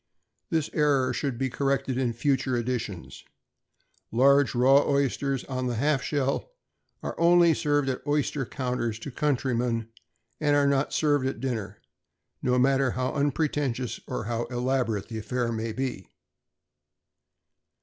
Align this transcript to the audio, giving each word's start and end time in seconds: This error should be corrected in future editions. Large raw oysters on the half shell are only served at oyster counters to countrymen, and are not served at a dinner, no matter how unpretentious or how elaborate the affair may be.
This 0.49 0.67
error 0.73 1.13
should 1.13 1.37
be 1.37 1.47
corrected 1.51 1.95
in 1.95 2.11
future 2.13 2.57
editions. 2.57 3.23
Large 4.11 4.55
raw 4.55 4.81
oysters 4.81 5.43
on 5.43 5.67
the 5.67 5.75
half 5.75 6.01
shell 6.01 6.49
are 7.03 7.13
only 7.19 7.53
served 7.53 7.87
at 7.87 8.01
oyster 8.07 8.43
counters 8.43 8.97
to 8.97 9.11
countrymen, 9.11 9.89
and 10.39 10.55
are 10.55 10.65
not 10.65 10.91
served 10.91 11.27
at 11.27 11.35
a 11.35 11.39
dinner, 11.39 11.79
no 12.41 12.57
matter 12.57 12.89
how 12.97 13.13
unpretentious 13.13 13.99
or 14.07 14.23
how 14.23 14.45
elaborate 14.45 15.07
the 15.07 15.19
affair 15.19 15.51
may 15.51 15.71
be. 15.71 16.07